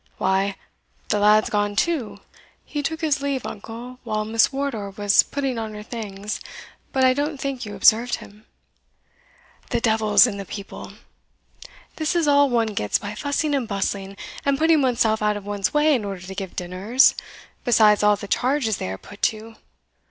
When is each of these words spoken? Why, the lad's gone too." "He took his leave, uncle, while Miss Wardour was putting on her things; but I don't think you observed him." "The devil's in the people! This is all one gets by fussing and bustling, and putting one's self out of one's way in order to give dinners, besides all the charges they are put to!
Why, 0.17 0.55
the 1.09 1.19
lad's 1.19 1.51
gone 1.51 1.75
too." 1.75 2.21
"He 2.65 2.81
took 2.81 3.01
his 3.01 3.21
leave, 3.21 3.45
uncle, 3.45 3.99
while 4.03 4.25
Miss 4.25 4.51
Wardour 4.51 4.89
was 4.89 5.21
putting 5.21 5.59
on 5.59 5.75
her 5.75 5.83
things; 5.83 6.39
but 6.91 7.03
I 7.03 7.13
don't 7.13 7.37
think 7.39 7.65
you 7.67 7.75
observed 7.75 8.15
him." 8.15 8.47
"The 9.69 9.79
devil's 9.79 10.25
in 10.25 10.37
the 10.37 10.43
people! 10.45 10.93
This 11.97 12.15
is 12.15 12.27
all 12.27 12.49
one 12.49 12.73
gets 12.73 12.97
by 12.97 13.13
fussing 13.13 13.53
and 13.53 13.67
bustling, 13.67 14.17
and 14.43 14.57
putting 14.57 14.81
one's 14.81 15.01
self 15.01 15.21
out 15.21 15.37
of 15.37 15.45
one's 15.45 15.71
way 15.71 15.93
in 15.93 16.03
order 16.03 16.23
to 16.25 16.33
give 16.33 16.55
dinners, 16.55 17.13
besides 17.63 18.01
all 18.01 18.15
the 18.15 18.27
charges 18.27 18.77
they 18.77 18.89
are 18.89 18.97
put 18.97 19.21
to! 19.29 19.53